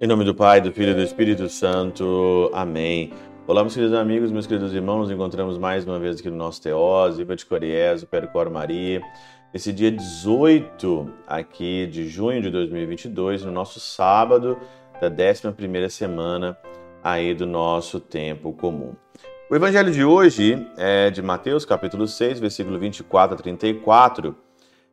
Em 0.00 0.06
nome 0.06 0.24
do 0.24 0.32
Pai, 0.32 0.60
do 0.60 0.70
Filho 0.70 0.92
e 0.92 0.94
do 0.94 1.02
Espírito 1.02 1.48
Santo. 1.48 2.48
Amém. 2.54 3.12
Olá, 3.48 3.62
meus 3.62 3.74
queridos 3.74 3.98
amigos, 3.98 4.30
meus 4.30 4.46
queridos 4.46 4.72
irmãos. 4.72 5.00
Nos 5.00 5.10
encontramos 5.10 5.58
mais 5.58 5.84
uma 5.84 5.98
vez 5.98 6.20
aqui 6.20 6.30
no 6.30 6.36
nosso 6.36 6.62
Teós, 6.62 7.16
Viva 7.16 7.34
de 7.34 7.44
Coriés, 7.44 8.04
Percor 8.04 8.48
Maria. 8.48 9.02
Esse 9.52 9.72
dia 9.72 9.90
18 9.90 11.12
aqui 11.26 11.88
de 11.88 12.08
junho 12.08 12.40
de 12.40 12.48
2022, 12.48 13.44
no 13.44 13.50
nosso 13.50 13.80
sábado 13.80 14.56
da 15.00 15.10
11ª 15.10 15.88
semana 15.88 16.56
aí 17.02 17.34
do 17.34 17.44
nosso 17.44 17.98
tempo 17.98 18.52
comum. 18.52 18.94
O 19.50 19.56
evangelho 19.56 19.90
de 19.90 20.04
hoje 20.04 20.66
é 20.76 21.08
de 21.08 21.22
Mateus, 21.22 21.64
capítulo 21.64 22.06
6, 22.06 22.38
versículo 22.38 22.78
24 22.78 23.34
a 23.34 23.38
34. 23.38 24.36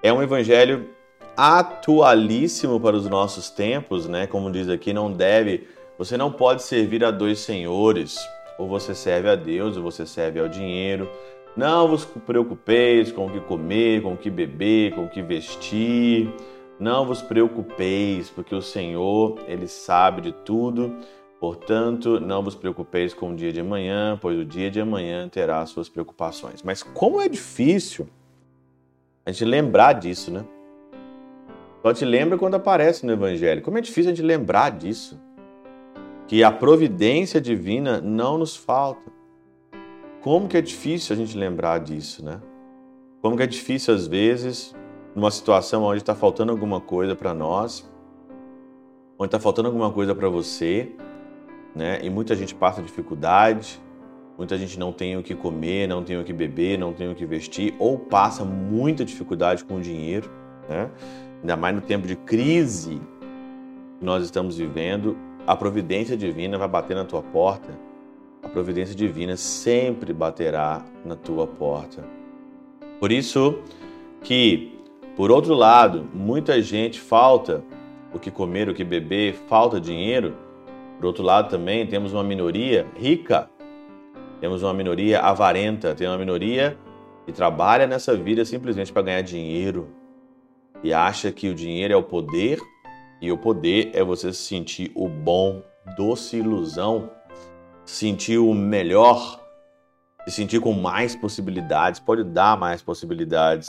É 0.00 0.12
um 0.12 0.22
evangelho 0.22 0.88
atualíssimo 1.36 2.78
para 2.78 2.94
os 2.94 3.08
nossos 3.08 3.50
tempos, 3.50 4.06
né? 4.06 4.28
Como 4.28 4.48
diz 4.52 4.68
aqui, 4.68 4.92
não 4.92 5.10
deve, 5.10 5.66
você 5.98 6.16
não 6.16 6.30
pode 6.30 6.62
servir 6.62 7.04
a 7.04 7.10
dois 7.10 7.40
senhores. 7.40 8.20
Ou 8.56 8.68
você 8.68 8.94
serve 8.94 9.28
a 9.28 9.34
Deus, 9.34 9.76
ou 9.76 9.82
você 9.82 10.06
serve 10.06 10.38
ao 10.38 10.46
dinheiro. 10.46 11.10
Não 11.56 11.88
vos 11.88 12.04
preocupeis 12.04 13.10
com 13.10 13.26
o 13.26 13.30
que 13.32 13.40
comer, 13.40 14.00
com 14.00 14.12
o 14.12 14.16
que 14.16 14.30
beber, 14.30 14.94
com 14.94 15.06
o 15.06 15.08
que 15.08 15.22
vestir. 15.22 16.32
Não 16.78 17.04
vos 17.04 17.20
preocupeis, 17.20 18.30
porque 18.30 18.54
o 18.54 18.62
Senhor, 18.62 19.40
ele 19.48 19.66
sabe 19.66 20.20
de 20.20 20.30
tudo. 20.30 20.94
Portanto, 21.38 22.18
não 22.18 22.42
vos 22.42 22.54
preocupeis 22.54 23.12
com 23.12 23.32
o 23.32 23.36
dia 23.36 23.52
de 23.52 23.60
amanhã, 23.60 24.18
pois 24.20 24.38
o 24.38 24.44
dia 24.44 24.70
de 24.70 24.80
amanhã 24.80 25.28
terá 25.28 25.64
suas 25.66 25.88
preocupações. 25.88 26.62
Mas 26.62 26.82
como 26.82 27.20
é 27.20 27.28
difícil 27.28 28.08
a 29.24 29.30
gente 29.30 29.44
lembrar 29.44 29.92
disso, 29.92 30.30
né? 30.30 30.44
Só 31.82 31.92
te 31.92 32.04
lembra 32.04 32.38
quando 32.38 32.54
aparece 32.54 33.04
no 33.04 33.12
Evangelho. 33.12 33.62
Como 33.62 33.76
é 33.78 33.80
difícil 33.80 34.10
a 34.10 34.14
gente 34.14 34.24
lembrar 34.24 34.70
disso. 34.70 35.20
Que 36.26 36.42
a 36.42 36.50
providência 36.50 37.40
divina 37.40 38.00
não 38.00 38.38
nos 38.38 38.56
falta. 38.56 39.12
Como 40.22 40.48
que 40.48 40.56
é 40.56 40.60
difícil 40.60 41.14
a 41.14 41.16
gente 41.16 41.36
lembrar 41.36 41.78
disso, 41.78 42.24
né? 42.24 42.40
Como 43.22 43.36
que 43.36 43.42
é 43.42 43.46
difícil, 43.46 43.94
às 43.94 44.06
vezes, 44.06 44.74
numa 45.14 45.30
situação 45.30 45.84
onde 45.84 45.98
está 45.98 46.14
faltando 46.14 46.50
alguma 46.50 46.80
coisa 46.80 47.14
para 47.14 47.32
nós, 47.32 47.88
onde 49.18 49.28
está 49.28 49.38
faltando 49.38 49.68
alguma 49.68 49.92
coisa 49.92 50.14
para 50.14 50.28
você, 50.28 50.92
né? 51.76 52.00
E 52.02 52.08
muita 52.08 52.34
gente 52.34 52.54
passa 52.54 52.82
dificuldade, 52.82 53.78
muita 54.38 54.56
gente 54.56 54.78
não 54.78 54.92
tem 54.92 55.16
o 55.16 55.22
que 55.22 55.34
comer, 55.34 55.86
não 55.86 56.02
tem 56.02 56.18
o 56.18 56.24
que 56.24 56.32
beber, 56.32 56.78
não 56.78 56.94
tem 56.94 57.10
o 57.10 57.14
que 57.14 57.26
vestir, 57.26 57.74
ou 57.78 57.98
passa 57.98 58.44
muita 58.44 59.04
dificuldade 59.04 59.62
com 59.62 59.76
o 59.76 59.80
dinheiro, 59.80 60.30
né? 60.68 60.90
ainda 61.40 61.54
mais 61.54 61.74
no 61.74 61.82
tempo 61.82 62.06
de 62.06 62.16
crise 62.16 62.98
que 63.98 64.04
nós 64.04 64.24
estamos 64.24 64.56
vivendo, 64.56 65.16
a 65.46 65.54
providência 65.54 66.16
divina 66.16 66.56
vai 66.56 66.66
bater 66.66 66.96
na 66.96 67.04
tua 67.04 67.22
porta. 67.22 67.78
A 68.42 68.48
providência 68.48 68.94
divina 68.94 69.36
sempre 69.36 70.12
baterá 70.12 70.82
na 71.04 71.14
tua 71.14 71.46
porta. 71.46 72.04
Por 72.98 73.12
isso 73.12 73.58
que, 74.22 74.78
por 75.14 75.30
outro 75.30 75.54
lado, 75.54 76.06
muita 76.14 76.60
gente 76.62 77.00
falta 77.00 77.62
o 78.12 78.18
que 78.18 78.30
comer, 78.30 78.68
o 78.68 78.74
que 78.74 78.84
beber, 78.84 79.34
falta 79.46 79.80
dinheiro. 79.80 80.34
Por 80.96 81.06
outro 81.06 81.22
lado, 81.22 81.50
também 81.50 81.86
temos 81.86 82.12
uma 82.12 82.24
minoria 82.24 82.86
rica, 82.96 83.50
temos 84.40 84.62
uma 84.62 84.72
minoria 84.72 85.20
avarenta, 85.20 85.94
tem 85.94 86.06
uma 86.06 86.16
minoria 86.16 86.76
que 87.24 87.32
trabalha 87.32 87.86
nessa 87.86 88.16
vida 88.16 88.44
simplesmente 88.44 88.92
para 88.92 89.02
ganhar 89.02 89.22
dinheiro, 89.22 89.88
e 90.82 90.92
acha 90.92 91.32
que 91.32 91.48
o 91.48 91.54
dinheiro 91.54 91.92
é 91.92 91.96
o 91.96 92.02
poder 92.02 92.58
e 93.20 93.32
o 93.32 93.38
poder 93.38 93.90
é 93.94 94.04
você 94.04 94.32
sentir 94.32 94.92
o 94.94 95.08
bom, 95.08 95.62
doce 95.96 96.36
ilusão, 96.36 97.10
sentir 97.84 98.38
o 98.38 98.54
melhor, 98.54 99.40
se 100.26 100.32
sentir 100.32 100.60
com 100.60 100.72
mais 100.72 101.14
possibilidades, 101.14 102.00
pode 102.00 102.24
dar 102.24 102.58
mais 102.58 102.82
possibilidades, 102.82 103.68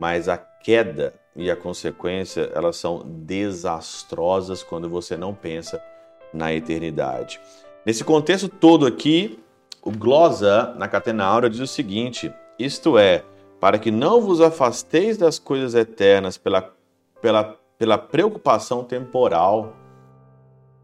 mas 0.00 0.28
a 0.28 0.36
queda 0.36 1.14
e 1.34 1.50
a 1.50 1.56
consequência, 1.56 2.50
elas 2.54 2.76
são 2.76 3.02
desastrosas 3.06 4.62
quando 4.62 4.88
você 4.88 5.16
não 5.16 5.34
pensa 5.34 5.82
na 6.32 6.52
eternidade. 6.52 7.40
Nesse 7.84 8.04
contexto 8.04 8.48
todo 8.48 8.86
aqui, 8.86 9.38
o 9.82 9.90
glosa 9.90 10.74
na 10.78 10.86
Catena 10.86 11.24
Aura 11.24 11.50
diz 11.50 11.60
o 11.60 11.66
seguinte: 11.66 12.32
isto 12.58 12.96
é, 12.96 13.24
para 13.60 13.78
que 13.78 13.90
não 13.90 14.20
vos 14.20 14.40
afasteis 14.40 15.18
das 15.18 15.38
coisas 15.38 15.74
eternas 15.74 16.38
pela, 16.38 16.72
pela, 17.20 17.56
pela 17.78 17.98
preocupação 17.98 18.84
temporal. 18.84 19.74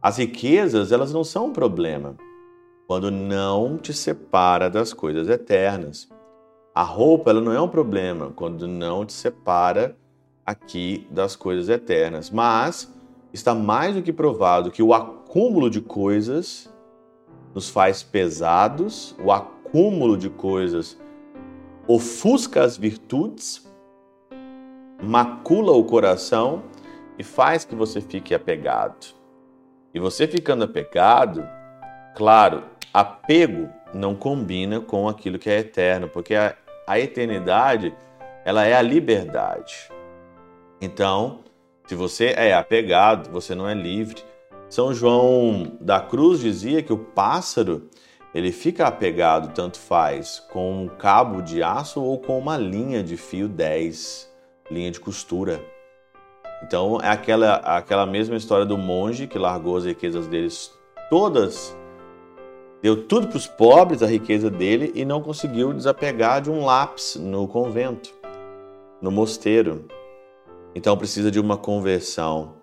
As 0.00 0.18
riquezas, 0.18 0.92
elas 0.92 1.12
não 1.12 1.24
são 1.24 1.46
um 1.46 1.52
problema 1.52 2.14
quando 2.86 3.10
não 3.10 3.76
te 3.76 3.92
separa 3.92 4.70
das 4.70 4.92
coisas 4.92 5.28
eternas. 5.28 6.08
A 6.74 6.82
roupa, 6.82 7.30
ela 7.30 7.40
não 7.40 7.52
é 7.52 7.60
um 7.60 7.68
problema 7.68 8.30
quando 8.34 8.66
não 8.66 9.04
te 9.04 9.12
separa 9.12 9.96
aqui 10.46 11.06
das 11.10 11.36
coisas 11.36 11.68
eternas, 11.68 12.30
mas 12.30 12.90
está 13.32 13.54
mais 13.54 13.94
do 13.94 14.02
que 14.02 14.12
provado 14.12 14.70
que 14.70 14.82
o 14.82 14.94
acúmulo 15.28 15.68
de 15.68 15.82
coisas 15.82 16.72
nos 17.54 17.68
faz 17.68 18.02
pesados, 18.02 19.14
o 19.22 19.30
acúmulo 19.30 20.16
de 20.16 20.30
coisas 20.30 20.98
ofusca 21.86 22.62
as 22.62 22.78
virtudes, 22.78 23.70
macula 25.02 25.72
o 25.72 25.84
coração 25.84 26.62
e 27.18 27.22
faz 27.22 27.62
que 27.66 27.74
você 27.74 28.00
fique 28.00 28.34
apegado. 28.34 29.08
E 29.92 30.00
você 30.00 30.26
ficando 30.26 30.64
apegado, 30.64 31.46
claro, 32.16 32.64
apego 32.92 33.68
não 33.92 34.14
combina 34.14 34.80
com 34.80 35.06
aquilo 35.10 35.38
que 35.38 35.50
é 35.50 35.58
eterno, 35.58 36.08
porque 36.08 36.34
a, 36.34 36.56
a 36.86 36.98
eternidade 36.98 37.94
ela 38.46 38.64
é 38.64 38.74
a 38.74 38.80
liberdade. 38.80 39.90
Então, 40.80 41.40
se 41.86 41.94
você 41.94 42.28
é 42.34 42.54
apegado, 42.54 43.30
você 43.30 43.54
não 43.54 43.68
é 43.68 43.74
livre. 43.74 44.24
São 44.68 44.92
João 44.92 45.78
da 45.80 45.98
Cruz 45.98 46.40
dizia 46.40 46.82
que 46.82 46.92
o 46.92 46.98
pássaro 46.98 47.88
ele 48.34 48.52
fica 48.52 48.86
apegado, 48.86 49.54
tanto 49.54 49.78
faz, 49.78 50.40
com 50.52 50.84
um 50.84 50.88
cabo 50.88 51.40
de 51.40 51.62
aço 51.62 52.02
ou 52.02 52.18
com 52.18 52.38
uma 52.38 52.58
linha 52.58 53.02
de 53.02 53.16
fio 53.16 53.48
10, 53.48 54.30
linha 54.70 54.90
de 54.90 55.00
costura. 55.00 55.58
Então 56.62 57.00
é 57.00 57.08
aquela, 57.08 57.54
aquela 57.56 58.04
mesma 58.04 58.36
história 58.36 58.66
do 58.66 58.76
monge 58.76 59.26
que 59.26 59.38
largou 59.38 59.78
as 59.78 59.86
riquezas 59.86 60.26
deles 60.26 60.70
todas, 61.08 61.74
deu 62.82 63.06
tudo 63.06 63.28
para 63.28 63.38
os 63.38 63.46
pobres, 63.46 64.02
a 64.02 64.06
riqueza 64.06 64.50
dele, 64.50 64.92
e 64.94 65.02
não 65.02 65.22
conseguiu 65.22 65.72
desapegar 65.72 66.42
de 66.42 66.50
um 66.50 66.64
lápis 66.64 67.16
no 67.16 67.48
convento, 67.48 68.12
no 69.00 69.10
mosteiro. 69.10 69.86
Então 70.74 70.94
precisa 70.96 71.30
de 71.30 71.40
uma 71.40 71.56
conversão. 71.56 72.57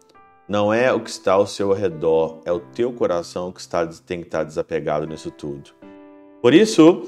Não 0.48 0.72
é 0.72 0.94
o 0.94 1.00
que 1.00 1.10
está 1.10 1.34
ao 1.34 1.48
seu 1.48 1.74
redor, 1.74 2.40
é 2.46 2.52
o 2.52 2.60
teu 2.60 2.94
coração 2.94 3.52
que 3.52 3.60
está, 3.60 3.84
tem 4.06 4.20
que 4.20 4.28
estar 4.28 4.44
desapegado 4.44 5.08
nisso 5.08 5.32
tudo. 5.32 5.72
Por 6.40 6.54
isso, 6.54 7.02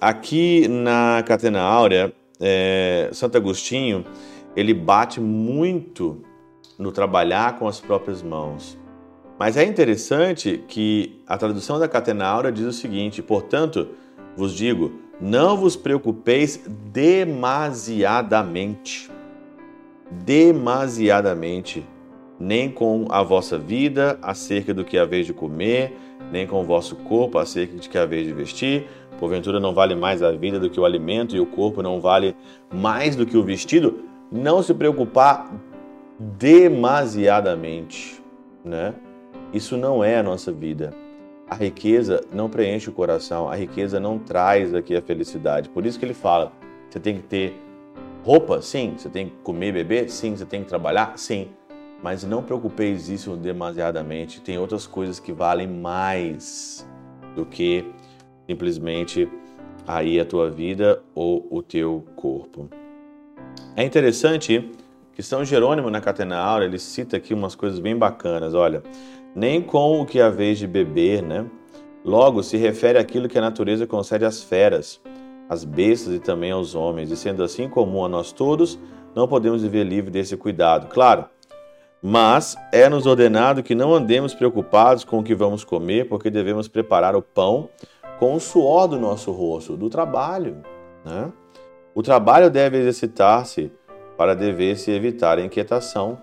aqui 0.00 0.66
na 0.66 1.22
Catena 1.24 1.60
Áurea, 1.60 2.12
é, 2.40 3.08
Santo 3.12 3.36
Agostinho, 3.36 4.04
ele 4.56 4.74
bate 4.74 5.20
muito 5.20 6.20
no 6.76 6.90
trabalhar 6.90 7.60
com 7.60 7.68
as 7.68 7.78
próprias 7.78 8.24
mãos. 8.24 8.76
Mas 9.38 9.56
é 9.56 9.64
interessante 9.64 10.64
que 10.66 11.22
a 11.28 11.38
tradução 11.38 11.78
da 11.78 11.86
Catena 11.86 12.26
Áurea 12.26 12.50
diz 12.50 12.66
o 12.66 12.72
seguinte: 12.72 13.22
portanto, 13.22 13.90
vos 14.36 14.52
digo, 14.52 14.90
não 15.20 15.56
vos 15.56 15.76
preocupeis 15.76 16.60
demasiadamente. 16.92 19.08
Demasiadamente 20.10 21.86
nem 22.40 22.70
com 22.70 23.04
a 23.10 23.22
vossa 23.22 23.58
vida 23.58 24.18
acerca 24.22 24.72
do 24.72 24.82
que 24.82 24.96
é 24.96 25.00
a 25.00 25.04
vez 25.04 25.26
de 25.26 25.34
comer, 25.34 25.94
nem 26.32 26.46
com 26.46 26.62
o 26.62 26.64
vosso 26.64 26.96
corpo 26.96 27.38
acerca 27.38 27.76
de 27.76 27.86
que 27.86 27.98
é 27.98 28.00
a 28.00 28.06
vez 28.06 28.26
de 28.26 28.32
vestir. 28.32 28.86
Porventura 29.18 29.60
não 29.60 29.74
vale 29.74 29.94
mais 29.94 30.22
a 30.22 30.32
vida 30.32 30.58
do 30.58 30.70
que 30.70 30.80
o 30.80 30.86
alimento 30.86 31.36
e 31.36 31.40
o 31.40 31.44
corpo 31.44 31.82
não 31.82 32.00
vale 32.00 32.34
mais 32.72 33.14
do 33.14 33.26
que 33.26 33.36
o 33.36 33.42
vestido. 33.42 34.04
Não 34.32 34.62
se 34.62 34.72
preocupar 34.72 35.52
demasiadamente, 36.18 38.22
né? 38.64 38.94
Isso 39.52 39.76
não 39.76 40.02
é 40.02 40.16
a 40.16 40.22
nossa 40.22 40.50
vida. 40.50 40.94
A 41.48 41.56
riqueza 41.56 42.24
não 42.32 42.48
preenche 42.48 42.88
o 42.88 42.92
coração, 42.92 43.50
a 43.50 43.56
riqueza 43.56 44.00
não 44.00 44.18
traz 44.18 44.72
aqui 44.72 44.96
a 44.96 45.02
felicidade. 45.02 45.68
Por 45.68 45.84
isso 45.84 45.98
que 45.98 46.04
ele 46.04 46.14
fala: 46.14 46.52
você 46.88 47.00
tem 47.00 47.16
que 47.16 47.22
ter 47.22 47.54
roupa, 48.22 48.62
sim, 48.62 48.94
você 48.96 49.08
tem 49.08 49.26
que 49.26 49.32
comer 49.42 49.72
beber, 49.72 50.08
sim, 50.08 50.36
você 50.36 50.46
tem 50.46 50.62
que 50.62 50.68
trabalhar, 50.68 51.14
sim, 51.16 51.48
mas 52.02 52.24
não 52.24 52.42
preocupeis 52.42 53.08
isso 53.08 53.36
demasiadamente. 53.36 54.40
Tem 54.40 54.58
outras 54.58 54.86
coisas 54.86 55.20
que 55.20 55.32
valem 55.32 55.66
mais 55.68 56.88
do 57.34 57.44
que 57.44 57.84
simplesmente 58.48 59.28
aí 59.86 60.18
a 60.18 60.24
tua 60.24 60.50
vida 60.50 61.02
ou 61.14 61.46
o 61.50 61.62
teu 61.62 62.04
corpo. 62.16 62.68
É 63.76 63.84
interessante 63.84 64.70
que 65.12 65.22
São 65.22 65.44
Jerônimo 65.44 65.90
na 65.90 66.00
Catena 66.00 66.38
Aura, 66.38 66.64
ele 66.64 66.78
cita 66.78 67.16
aqui 67.16 67.34
umas 67.34 67.54
coisas 67.54 67.78
bem 67.78 67.96
bacanas, 67.96 68.54
olha, 68.54 68.82
nem 69.34 69.60
com 69.60 70.00
o 70.00 70.06
que 70.06 70.20
a 70.20 70.30
vez 70.30 70.58
de 70.58 70.66
beber, 70.66 71.22
né? 71.22 71.46
Logo, 72.04 72.42
se 72.42 72.56
refere 72.56 72.98
àquilo 72.98 73.28
que 73.28 73.38
a 73.38 73.42
natureza 73.42 73.86
concede 73.86 74.24
às 74.24 74.42
feras, 74.42 75.00
às 75.48 75.64
bestas 75.64 76.14
e 76.14 76.18
também 76.18 76.50
aos 76.50 76.74
homens, 76.74 77.10
e 77.10 77.16
sendo 77.16 77.42
assim 77.42 77.68
comum 77.68 78.04
a 78.04 78.08
nós 78.08 78.32
todos, 78.32 78.78
não 79.14 79.28
podemos 79.28 79.62
viver 79.62 79.84
livre 79.84 80.10
desse 80.10 80.36
cuidado. 80.36 80.88
Claro, 80.88 81.26
mas 82.02 82.56
é-nos 82.72 83.06
ordenado 83.06 83.62
que 83.62 83.74
não 83.74 83.94
andemos 83.94 84.34
preocupados 84.34 85.04
com 85.04 85.18
o 85.18 85.22
que 85.22 85.34
vamos 85.34 85.64
comer, 85.64 86.08
porque 86.08 86.30
devemos 86.30 86.66
preparar 86.66 87.14
o 87.14 87.22
pão 87.22 87.68
com 88.18 88.34
o 88.34 88.40
suor 88.40 88.88
do 88.88 88.98
nosso 88.98 89.30
rosto, 89.32 89.76
do 89.76 89.90
trabalho. 89.90 90.62
Né? 91.04 91.30
O 91.94 92.02
trabalho 92.02 92.50
deve 92.50 92.78
exercitar-se 92.78 93.70
para 94.16 94.34
dever-se 94.34 94.90
evitar 94.90 95.38
a 95.38 95.42
inquietação. 95.42 96.18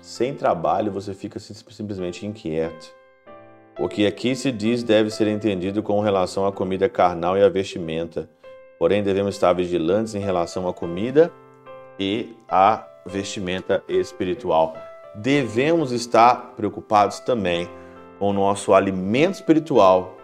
Sem 0.00 0.34
trabalho, 0.34 0.92
você 0.92 1.12
fica 1.14 1.38
simplesmente 1.38 2.26
inquieto. 2.26 2.94
O 3.78 3.88
que 3.88 4.06
aqui 4.06 4.36
se 4.36 4.52
diz 4.52 4.82
deve 4.82 5.10
ser 5.10 5.26
entendido 5.26 5.82
com 5.82 6.00
relação 6.00 6.46
à 6.46 6.52
comida 6.52 6.88
carnal 6.88 7.36
e 7.36 7.42
à 7.42 7.48
vestimenta. 7.48 8.28
Porém, 8.78 9.02
devemos 9.02 9.34
estar 9.34 9.52
vigilantes 9.52 10.14
em 10.14 10.20
relação 10.20 10.68
à 10.68 10.72
comida 10.72 11.32
e 11.98 12.36
à 12.48 12.86
vestimenta 13.06 13.82
espiritual 13.88 14.74
devemos 15.14 15.92
estar 15.92 16.54
preocupados 16.56 17.20
também 17.20 17.68
com 18.18 18.30
o 18.30 18.32
nosso 18.32 18.72
alimento 18.72 19.34
espiritual, 19.34 20.16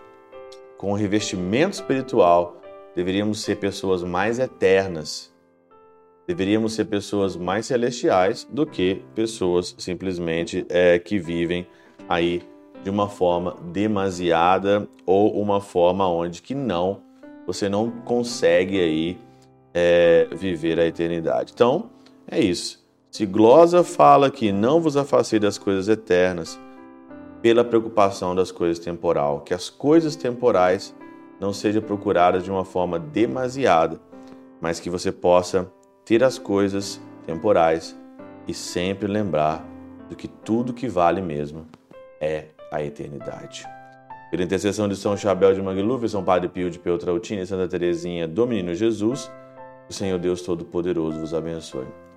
com 0.77 0.93
o 0.93 0.95
revestimento 0.95 1.75
espiritual. 1.75 2.57
Deveríamos 2.95 3.43
ser 3.43 3.57
pessoas 3.57 4.03
mais 4.03 4.39
eternas, 4.39 5.33
deveríamos 6.27 6.75
ser 6.75 6.87
pessoas 6.87 7.37
mais 7.37 7.67
celestiais 7.67 8.49
do 8.51 8.67
que 8.67 9.03
pessoas 9.15 9.75
simplesmente 9.79 10.67
é, 10.69 10.99
que 10.99 11.19
vivem 11.19 11.67
aí 12.09 12.43
de 12.83 12.91
uma 12.91 13.09
forma 13.09 13.57
demasiada 13.73 14.89
ou 15.05 15.41
uma 15.41 15.61
forma 15.61 16.09
onde 16.09 16.41
que 16.41 16.55
não 16.55 17.03
você 17.47 17.69
não 17.69 17.91
consegue 17.91 18.81
aí 18.81 19.19
é, 19.75 20.29
viver 20.33 20.79
a 20.79 20.87
eternidade. 20.87 21.53
Então 21.53 21.91
é 22.31 22.39
isso. 22.39 22.80
Se 23.11 23.27
glosa 23.27 23.83
fala 23.83 24.31
que 24.31 24.53
não 24.53 24.81
vos 24.81 24.97
afastei 24.97 25.41
das 25.41 25.59
coisas 25.59 25.89
eternas, 25.89 26.59
pela 27.43 27.65
preocupação 27.65 28.35
das 28.37 28.53
coisas 28.53 28.79
temporal, 28.79 29.41
que 29.41 29.53
as 29.53 29.69
coisas 29.69 30.15
temporais 30.15 30.95
não 31.41 31.53
sejam 31.53 31.83
procuradas 31.83 32.45
de 32.45 32.51
uma 32.51 32.65
forma 32.65 33.01
demasiada, 33.01 34.01
mas 34.61 34.79
que 34.79 34.89
você 34.89 35.11
possa 35.11 35.69
ter 36.05 36.23
as 36.23 36.39
coisas 36.39 37.01
temporais 37.27 37.99
e 38.47 38.55
sempre 38.55 39.09
lembrar 39.09 39.65
do 40.09 40.15
que 40.15 40.29
tudo 40.29 40.73
que 40.73 40.87
vale 40.87 41.21
mesmo 41.21 41.67
é 42.21 42.45
a 42.71 42.83
eternidade. 42.83 43.67
Pela 44.31 44.45
intercessão 44.45 44.87
de 44.87 44.95
São 44.95 45.17
Chabel 45.17 45.55
de 45.55 45.63
Mangluf, 45.63 46.09
São 46.09 46.23
Padre 46.23 46.49
Pio 46.49 46.71
de 46.71 46.79
Peltrautina 46.79 47.43
e 47.43 47.47
Santa 47.47 47.67
Teresinha 47.67 48.29
do 48.29 48.47
Menino 48.47 48.73
Jesus, 48.73 49.29
o 49.89 49.93
Senhor 49.93 50.19
Deus 50.19 50.43
Todo-Poderoso 50.43 51.19
vos 51.19 51.35
abençoe. 51.35 51.87